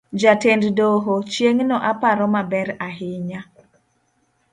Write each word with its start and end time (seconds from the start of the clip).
Jatend 0.21 0.63
doho, 0.77 1.15
chieng' 1.31 1.63
no 1.69 1.77
aparo 1.91 2.25
maber 2.35 2.67
ahinya. 2.87 3.41